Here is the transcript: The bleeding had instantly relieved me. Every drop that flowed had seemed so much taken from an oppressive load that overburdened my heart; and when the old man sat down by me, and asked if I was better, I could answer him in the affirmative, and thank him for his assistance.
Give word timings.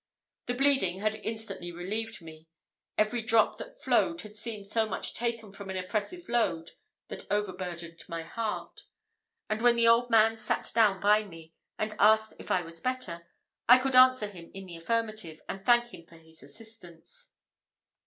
The 0.47 0.55
bleeding 0.55 1.01
had 1.01 1.13
instantly 1.17 1.71
relieved 1.71 2.23
me. 2.23 2.47
Every 2.97 3.21
drop 3.21 3.59
that 3.59 3.77
flowed 3.83 4.21
had 4.21 4.35
seemed 4.35 4.67
so 4.67 4.87
much 4.89 5.13
taken 5.13 5.51
from 5.51 5.69
an 5.69 5.77
oppressive 5.77 6.27
load 6.27 6.71
that 7.09 7.27
overburdened 7.31 8.03
my 8.07 8.23
heart; 8.23 8.85
and 9.47 9.61
when 9.61 9.75
the 9.75 9.87
old 9.87 10.09
man 10.09 10.37
sat 10.39 10.71
down 10.73 10.99
by 10.99 11.23
me, 11.25 11.53
and 11.77 11.93
asked 11.99 12.33
if 12.39 12.49
I 12.49 12.63
was 12.63 12.81
better, 12.81 13.27
I 13.69 13.77
could 13.77 13.95
answer 13.95 14.25
him 14.25 14.49
in 14.55 14.65
the 14.65 14.77
affirmative, 14.77 15.39
and 15.47 15.63
thank 15.63 15.93
him 15.93 16.07
for 16.07 16.17
his 16.17 16.41
assistance. 16.41 17.27